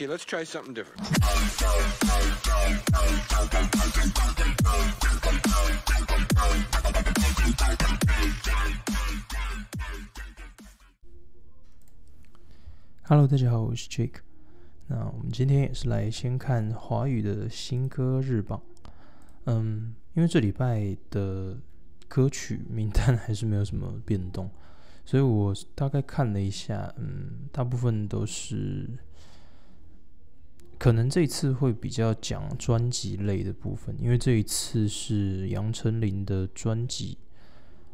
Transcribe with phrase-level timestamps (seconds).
[0.00, 0.98] Okay, let's try something different.
[13.02, 14.20] Hello，大家好，我是 Jake。
[14.86, 18.58] 那我们今天也是来先看华语的新歌日榜。
[19.44, 21.58] 嗯，因为这礼拜的
[22.08, 24.50] 歌曲名单还是没有什么变动，
[25.04, 28.88] 所以我大概看了一下，嗯，大部分都是
[30.80, 37.18] 可能这一次会比较讲专辑类的部分，因为这一次是杨丞琳的专辑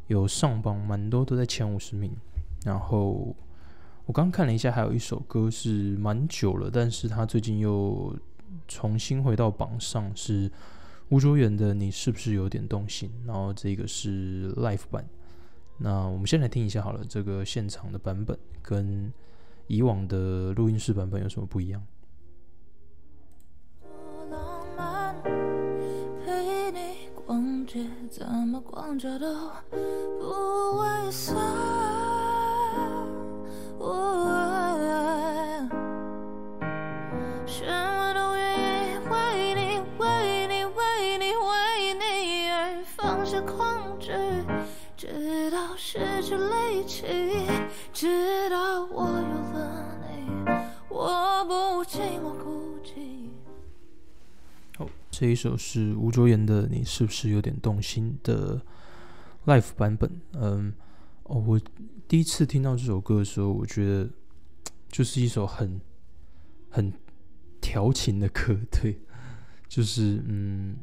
[0.07, 2.11] 有上榜，蛮多都在前五十名，
[2.63, 3.35] 然后。
[4.05, 8.17] 我刚看了一下，还有一首歌是蛮久了，但是他最近又
[8.65, 10.49] 重新回到榜上，是
[11.09, 15.05] 吴卓源的《你是不是有点动心》，然后这个是 Live 版。
[15.79, 19.11] 那我们先来听一下好了，这个现场的版本跟
[19.67, 21.83] 以往的录音室版本有什么不一样？
[28.09, 29.27] 怎么光着都
[30.19, 30.25] 不
[30.79, 31.35] 猥琐。
[37.45, 43.65] 什么都愿意为你，为你，为你，为你而放下控
[43.99, 44.11] 制，
[44.95, 47.05] 直到失去力气，
[55.19, 58.61] 这一首是吴卓源的《你是不是有点动心》的
[59.47, 60.11] Live 版本。
[60.33, 60.71] 嗯，
[61.23, 61.59] 哦，我。
[62.07, 64.07] 第一次听到这首歌的时候，我觉得
[64.89, 65.81] 就是一首很
[66.69, 66.93] 很
[67.59, 68.99] 调情的歌，对，
[69.67, 70.77] 就是嗯，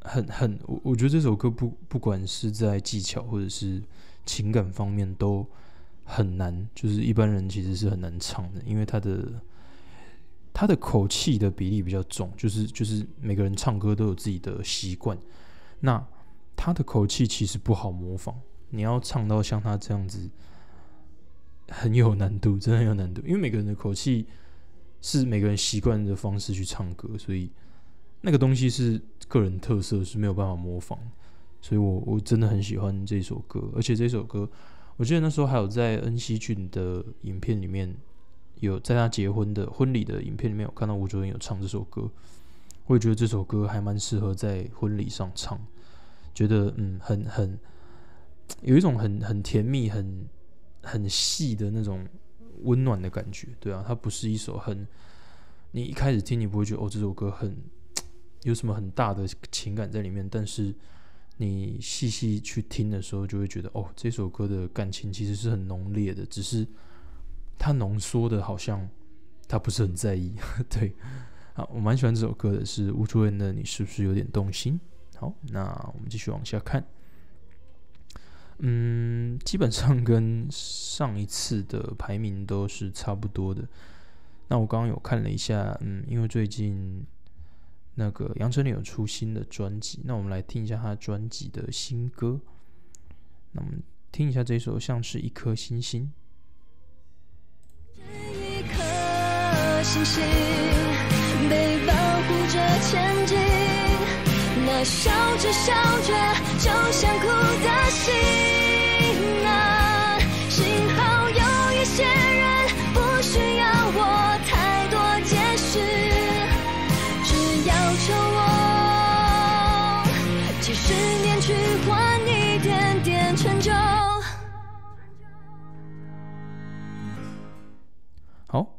[0.00, 3.80] 很很我我觉得这首歌不不管是在技巧或者是
[4.26, 5.46] 情感方面都
[6.02, 9.40] 很难，就是一般人其实是很难唱的，因为他的
[10.58, 15.16] 他的口气的比例比较重，就是就是每个人唱歌都有自己的习惯，
[15.78, 16.04] 那
[16.56, 18.34] 他的口气其实不好模仿。
[18.70, 20.28] 你要唱到像他这样子，
[21.68, 23.22] 很有难度，真的很有难度。
[23.24, 24.26] 因为每个人的口气
[25.00, 27.52] 是每个人习惯的方式去唱歌，所以
[28.22, 30.98] 那个东西是个人特色，是没有办法模仿。
[31.60, 34.50] 所以我我真的很喜欢这首歌，而且这首歌，
[34.96, 37.94] 我记得那时候还有在恩熙俊的影片里面
[38.60, 42.10] 有在他结婚的婚礼的影片里面有看到吴卓源有唱这首歌，
[42.86, 45.60] 我也觉得这首歌还蛮适合在婚礼上唱，
[46.34, 47.58] 觉得嗯很很。
[48.62, 50.26] 有一种很很甜蜜、很
[50.82, 52.08] 很细的那种
[52.62, 54.88] 温暖的感觉，对啊，它不是一首很
[55.72, 57.54] 你一开始听你不会觉得哦这首歌很
[58.44, 60.74] 有什么很大的情感在里面，但是
[61.36, 66.66] 你细细去听的时候，就会觉得哦这首歌的感情其实是很浓烈的，只是
[67.58, 68.88] 它浓缩的好像
[69.48, 70.34] 他不是很在意，
[70.70, 70.94] 对，
[71.54, 74.78] 好，我蛮喜欢这首歌的，是吴卓源的，你是不是有点动心？
[75.16, 75.64] 好，那
[75.94, 76.86] 我们继续往下看。
[78.58, 83.66] 嗯，基本上跟上一次的排名都是差不多的。
[84.48, 87.04] 那我刚刚有看了一下，嗯，因为最近
[87.94, 92.40] 那个杨丞琳有出新的专辑，那我们来听一下他专辑的新歌。
[93.52, 93.82] 那我们
[94.12, 96.12] 听一下这首，像是一颗星星。
[99.90, 100.22] 星星
[101.48, 103.38] 被保护着前进，
[104.66, 105.72] 那笑着笑
[106.02, 106.12] 着
[106.58, 108.57] 就想哭的心。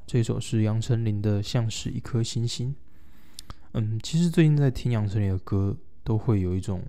[0.09, 2.73] 这首是杨丞琳的《像是一颗星星》。
[3.73, 6.83] 嗯，其实最近在听杨丞琳的歌，都会有一种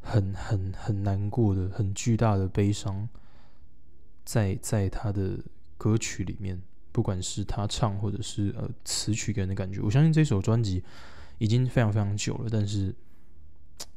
[0.00, 3.08] 很很很难过的、很巨大的悲伤，
[4.24, 5.40] 在在他的
[5.76, 6.62] 歌曲里面，
[6.92, 9.80] 不管是他唱或者是呃词曲给人的感觉。
[9.80, 10.84] 我相信这首专辑
[11.38, 12.94] 已经非常非常久了，但是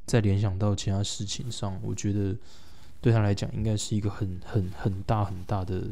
[0.07, 2.35] 在联想到其他事情上，我觉得
[2.99, 5.88] 对他来讲，应该是一个很很很大很大的。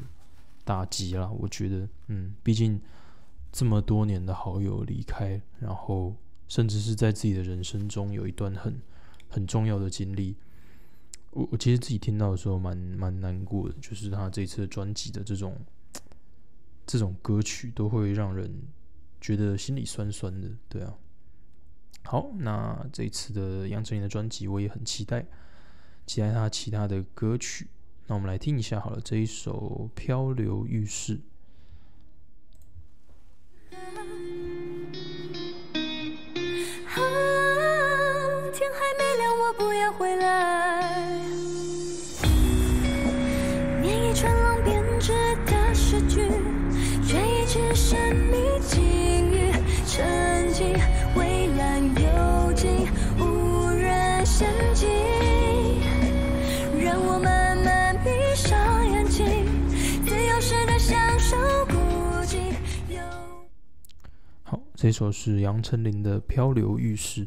[0.67, 2.81] 打击了，我觉得，嗯，毕竟
[3.53, 6.13] 这么多年的好友离开，然后
[6.49, 8.81] 甚至是在自己的人生中有一段很
[9.29, 10.35] 很重要的经历，
[11.31, 15.55] 我我其实自己听到的时候蛮蛮难过的，就是他这次专辑的这种
[16.85, 18.53] 这种歌曲都会让人
[19.21, 20.93] 觉得心里酸酸的，对啊。
[22.03, 25.25] 好，那这次的杨丞琳的专辑我也很期待，
[26.05, 27.69] 期待他其他的歌曲。
[28.07, 31.19] 那我们来听一下好了这一首漂流浴室。
[33.73, 33.75] 啊
[38.53, 41.56] 天还没亮我不要回来。
[64.77, 67.25] 这首是杨丞琳的《漂流浴室》。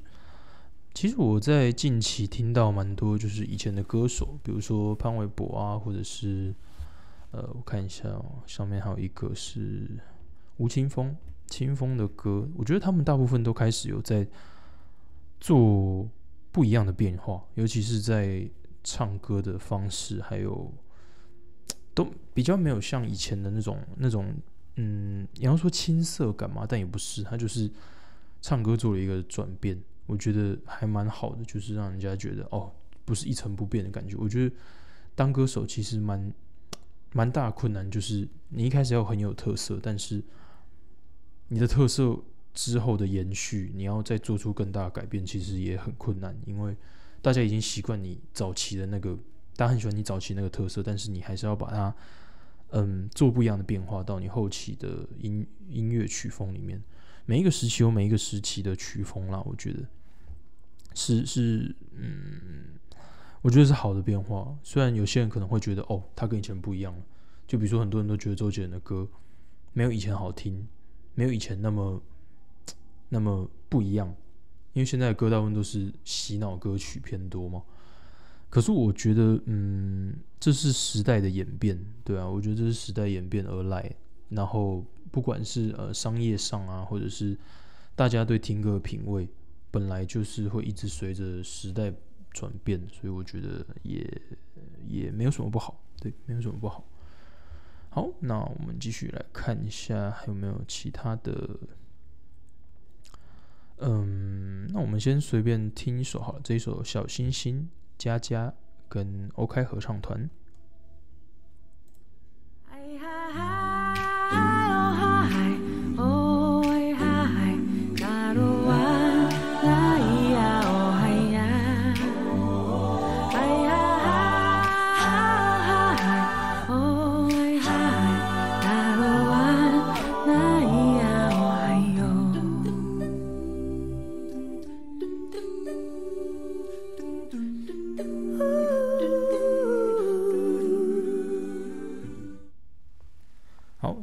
[0.94, 6.55] 其实我在近期听到蛮多，就是以前的歌手，比如说潘玮柏啊，或者是
[7.32, 9.99] 呃，我看一下、哦，上面还有一个是
[10.58, 11.17] 吴青峰，
[11.49, 14.25] 清风的歌，我觉得他们大部分都开始有在
[15.41, 16.08] 做
[16.52, 18.49] 不一样的变化，尤其是在
[18.85, 20.73] 唱歌的方式，还有
[21.94, 24.32] 都比较没有像以前的那种那种，
[24.82, 27.70] 嗯，你要说青涩感嘛，但也不是，他就是
[28.40, 29.78] 唱歌做了一个转变。
[30.06, 32.72] 我觉得还蛮好的，就是让人家觉得哦，
[33.04, 34.16] 不是一成不变的感觉。
[34.16, 34.54] 我觉得
[35.14, 36.32] 当歌手其实蛮
[37.12, 40.22] 蛮大困难，就是你一开始要很有特色，但是
[41.48, 42.18] 你的特色
[42.54, 46.74] 之后的延续，你要再做出更大的改变，其实也很困难，因为
[47.20, 49.14] 大家已经习惯你早期的那个，
[49.56, 51.94] 大家很喜欢你早期那个特色，但是你还是要把它
[52.72, 56.82] 嗯做不一样的变化到你后期的音音乐曲风里面。
[57.26, 59.87] 每一个时期有每一个时期的曲风啦，我觉得。
[60.93, 62.78] 是是，嗯，
[63.43, 64.58] 我觉得是好的变化。
[64.64, 67.02] 虽然有些人可能会觉得，哦，他跟以前不一样了。
[67.46, 69.08] 就比如说，很多人都觉得周杰伦的歌
[69.73, 70.66] 没有以前好听，
[71.14, 72.02] 没有以前那么
[73.08, 74.12] 那么不一样。
[74.73, 77.62] 因为现在的歌大部分都是洗脑歌曲偏多嘛。
[78.50, 83.91] 可是我觉得，嗯，这是时代的演变，对啊，我觉得这是时代演变而来。
[84.29, 87.38] 然后不管是呃商业上啊，或者是
[87.97, 89.26] 大家对听歌的品味。
[89.73, 91.94] 本来就是会一直随着时代
[92.32, 94.05] 转变，所以我觉得也
[94.85, 96.85] 也没有什么不好，对，没有什么不好。
[97.88, 101.56] 好，那我们继续来看一下还有没有其他的。
[103.79, 107.62] 嗯，那我们先随便听一首好了，这一首《小星星》，
[108.00, 108.50] 佳佳
[108.88, 110.31] 跟 OK 合唱团。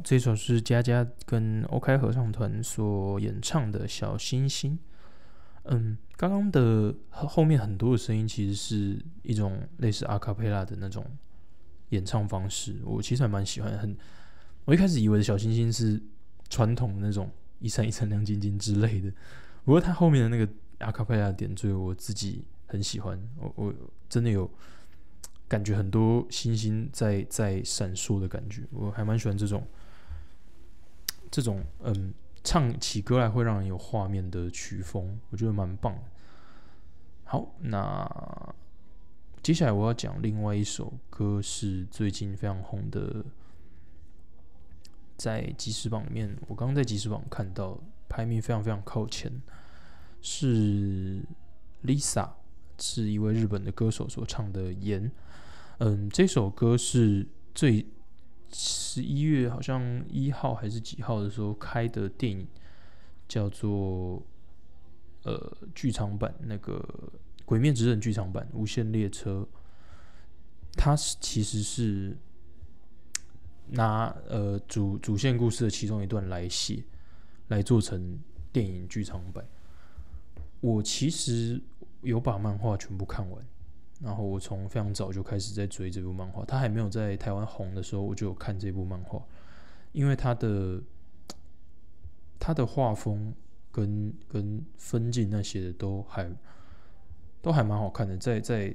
[0.08, 4.72] 这首是佳佳跟 OK 合唱团所演唱的《小星星》。
[5.64, 11.04] 嗯，刚刚的后面很多的声音其实是一种类似阿卡贝拉的那种
[11.90, 13.78] 演唱方式，我其实还蛮喜欢。
[13.78, 13.94] 很，
[14.64, 16.00] 我一开始以为的小星星是
[16.48, 19.12] 传统那种一闪一闪亮晶晶之类的，
[19.66, 23.22] 不过它后面的那个阿卡贝拉点缀，我自己很喜欢。
[23.36, 23.74] 我我
[24.08, 24.50] 真的有
[25.46, 29.62] 感觉很多星星在在闪烁的感觉，我还蛮喜欢这种。
[31.30, 35.98] 这种嗯，唱起歌来会让人有画面的曲风，我觉得蛮棒。
[37.24, 38.54] 好，那
[39.42, 43.24] 接下来我要讲另外一首歌，是最近非常红的，
[45.16, 49.30] 在即时榜里面，我刚刚在即时榜看到排名非常非常靠前，
[50.22, 51.22] 是
[51.84, 52.30] Lisa，
[52.78, 55.04] 是一位日本的歌手所唱的《盐》。
[55.78, 57.86] 嗯，这首歌是最。
[58.52, 62.46] 十一月好像一号还是几号的时候开的电影，
[63.28, 64.22] 叫做
[65.24, 66.78] 呃剧场版那个
[67.44, 69.46] 《鬼灭之刃》剧场版《无限列车》，
[70.72, 72.16] 它是其实是
[73.68, 76.82] 拿呃主主线故事的其中一段来写，
[77.48, 78.18] 来做成
[78.52, 79.46] 电影剧场版。
[80.60, 81.62] 我其实
[82.00, 83.46] 有把漫画全部看完。
[84.00, 89.20] 然后我从非常早就开始在追这部漫画，它还没有在台湾红的时候，我就有看这部漫画，
[89.90, 90.80] 因为它的
[92.38, 93.34] 它的画风
[93.72, 96.30] 跟跟分镜那些的都还
[97.42, 98.72] 都还蛮好看的，在在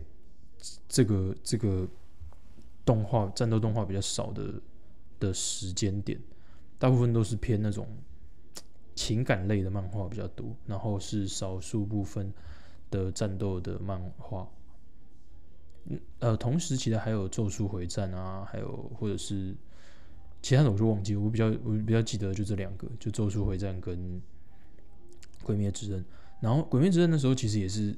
[0.90, 1.88] 这个这个
[2.84, 4.62] 动画战斗动画比较少的
[5.22, 6.20] 的时间点，
[6.78, 7.88] 大部分都是偏那种
[8.94, 12.34] 情感类的漫画比较多，然后是少数部分
[12.92, 14.46] 的战斗的漫画。
[16.20, 19.56] 呃，同时期的还有《咒术回战》啊，还有或者是
[20.42, 21.16] 其他的，我就忘记。
[21.16, 23.98] 我比较我比较记得就这两个，就《咒术回战》跟
[25.44, 26.02] 《鬼灭之刃》。
[26.40, 27.96] 然后《鬼灭之刃》的时候，其实也是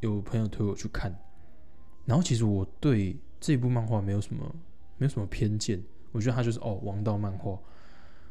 [0.00, 1.14] 有朋友推我去看，
[2.04, 4.54] 然后其实我对这部漫画没有什么
[4.98, 7.58] 没有什么偏见，我觉得它就是哦王道漫画。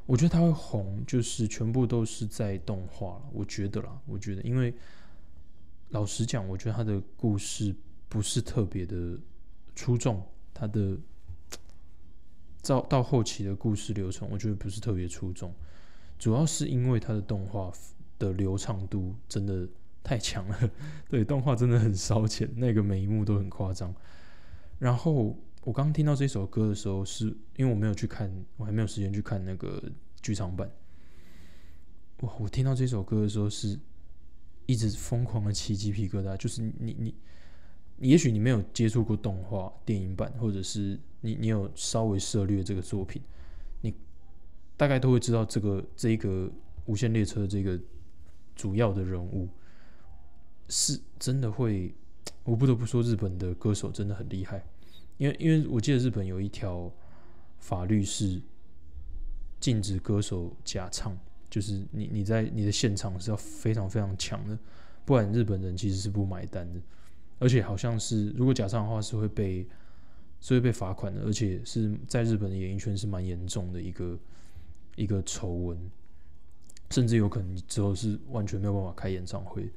[0.06, 3.22] 我觉得它会红，就是全部都是在动画了。
[3.32, 4.74] 我觉得啦，我觉得，因为
[5.90, 7.76] 老实讲，我觉得他的故事
[8.10, 9.18] 不是特别的
[9.76, 10.22] 出众，
[10.54, 10.98] 它的
[12.62, 15.54] 到到后期的故事流程，我觉得不是特别出众，
[16.18, 17.72] 主要是因为它的动画
[18.18, 19.66] 的流畅度真的
[20.04, 20.72] 太强了。
[21.08, 23.96] 对，动画真的很烧钱，那个每一幕都很夸张。
[24.80, 25.40] 然后。
[25.66, 27.26] 我刚听到这首歌的时候，是
[27.58, 29.84] 因为我没有去看，我还没有时间去看那个
[30.22, 30.72] 剧场版。
[32.22, 32.34] 哇！
[32.40, 33.78] 我听到这首歌的时候，是
[34.68, 36.36] 一直疯狂的起鸡皮疙瘩。
[36.38, 37.14] 就是你你，
[38.00, 43.22] 也许你没有接触过动画电影版，或者是你你有稍微涉略这个作品，
[43.82, 43.94] 你
[44.78, 46.50] 大概都会知道这个这个
[46.86, 47.80] 无限列车这个
[48.56, 49.48] 主要的人物
[50.68, 51.94] 是真的会。
[52.44, 54.64] 我不得不说，日本的歌手真的很厉害。
[55.18, 56.92] 因为，因为我记得日本有一条
[57.60, 58.42] 法律是
[59.60, 61.16] 禁止歌手假唱，
[61.50, 64.58] 就是你你在你的现场是要非常非常强的，
[65.06, 66.80] 不然日本人其实是不买单的。
[67.40, 69.68] 而且好像是如果假唱的话是会被
[70.40, 74.20] 是会被罚款的，而且是在日本的演艺圈是蛮严重的一个
[74.96, 75.78] 一个丑闻，
[76.92, 79.70] 甚至有可能之后是完全没有办法开演唱会。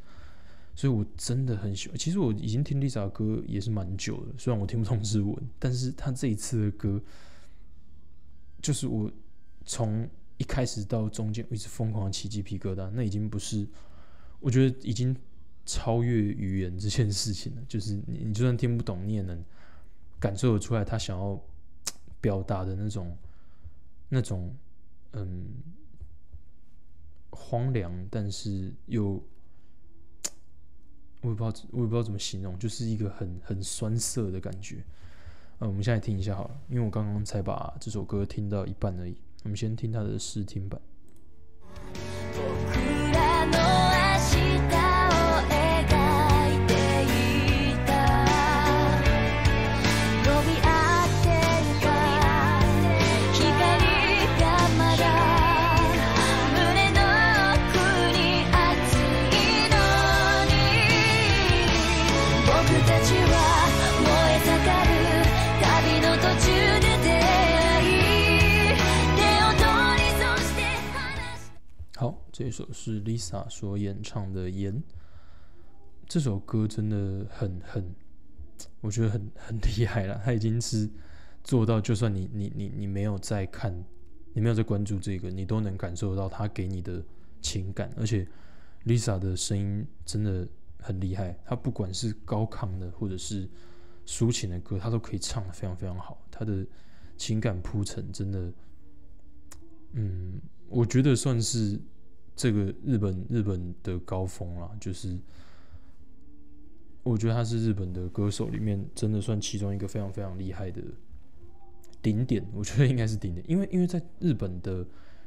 [0.75, 1.99] 所以，我真的很喜欢。
[1.99, 6.99] 其实我已经听 Lisa 的歌也是蛮久了，虽然我听不懂日文，但是他这一次的歌，
[8.62, 9.12] 就是我
[9.66, 12.90] 从一开始到中间一直疯狂起鸡皮疙瘩。
[12.90, 13.69] 那已经不是，
[14.40, 15.14] 我觉得已经
[15.64, 17.62] 超越语言这件事情了。
[17.69, 19.42] 就是你，你就算听不懂，你也能
[20.19, 21.40] 感受得出来他想要
[22.21, 23.16] 表达的那种、
[24.09, 24.54] 那种
[25.12, 25.47] 嗯
[27.31, 29.23] 荒凉，但是又。
[31.25, 34.83] 我也不知道，我也不知道怎么形容，就是一个很很酸涩的感觉。
[35.61, 39.16] 呃，我们现在听一下好了，因为我刚刚才把这首歌听到一半而已。
[39.45, 40.83] 我们先听它的试听版。
[72.83, 74.75] 是 Lisa 所演唱的《盐》，
[76.09, 77.95] 这首歌真的很很，
[78.81, 80.21] 我觉得很很厉害了。
[80.25, 80.91] 他已经是
[81.45, 83.73] 做到，就算你你你你没有在看，
[84.33, 87.01] 你没有在关注这个，你都能感受到他给你的
[87.41, 87.89] 情感。
[87.97, 88.27] 而且
[88.85, 90.45] Lisa 的声音真的
[90.81, 93.49] 很厉害，她不管是高亢的或者是
[94.05, 96.21] 抒情的歌，她都可以唱的非常非常好。
[96.33, 96.67] 她的
[97.17, 98.53] 情感铺陈真的，
[99.93, 101.81] 嗯，我觉得算是。
[102.35, 105.19] 这个日本日本的高峰啦，就是
[107.03, 110.83] 我觉得他是日本的歌手里面真的算其中一个非常非常厉害的
[112.01, 114.87] 顶点，我觉得应该是顶点，因为因为在日本的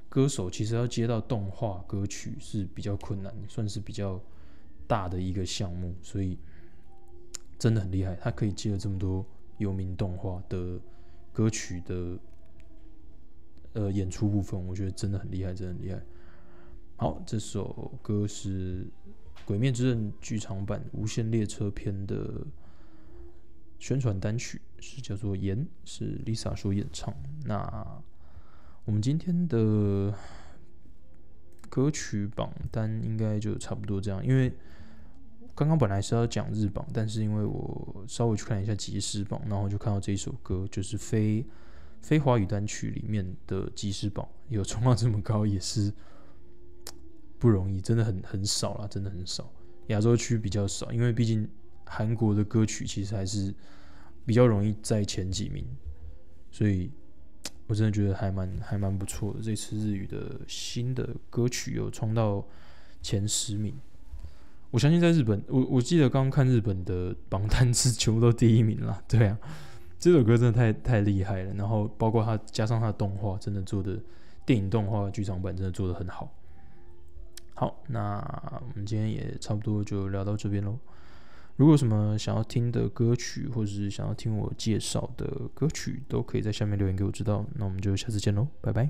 [0.10, 4.22] 歌手其实要接到动画歌曲是比较困难，算是比较
[4.88, 6.38] 大的一个项目，所以
[7.60, 9.26] 真的很厉害，他可以接了这么多
[9.58, 10.80] 有名动画的
[11.32, 12.18] 歌曲的
[13.74, 16.02] 呃演出部分，我觉得真的很厉害，真的很厉害。
[16.98, 18.84] 好，这首歌是
[19.44, 22.48] 《鬼灭之刃》剧场版《无限列车篇》的
[23.80, 27.14] 宣传单曲，是叫做《盐》，是 Lisa 所演唱。
[27.44, 28.02] 那
[28.86, 30.14] 我们今天的
[31.68, 34.54] 歌曲榜单应该就差不多这样，因为
[35.54, 41.46] 刚刚本来是要讲日榜，但是因为我稍微去看一下即时榜，然后就看到这一首歌，就是非
[42.02, 45.92] 非华语单曲里面的即时榜有冲到这么高，也是。
[47.46, 49.48] 不容易，真的很很少啦，真的很少。
[49.90, 51.48] 亚洲区比较少，因为毕竟
[51.86, 53.54] 韩国的歌曲其实还是
[54.26, 55.64] 比较容易在前几名，
[56.50, 56.90] 所以
[57.68, 59.42] 我真的觉得还蛮还蛮不错的。
[59.44, 62.44] 这次日语的新的歌曲有冲到
[63.04, 63.76] 前十名，
[64.72, 69.04] 我相信在日本，我我记得刚刚看日本的榜单是全部都第一名了。
[69.08, 69.38] 对啊，
[70.00, 71.54] 这首歌真的太太厉害了。
[71.54, 74.00] 然后包括它加上它的动画，真的做的
[74.48, 76.34] 电影动画剧场版真的做的很好。
[77.56, 78.20] 好，那
[78.62, 80.78] 我们今天也差不多就聊到这边喽。
[81.56, 87.46] 如果有什么想要听的歌曲，或者是想要听我介绍的歌曲，都可以在下面留言给我知道。
[87.56, 88.90] 那我们就下次见喽，拜拜。